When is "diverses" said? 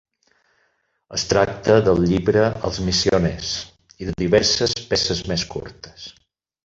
4.25-4.75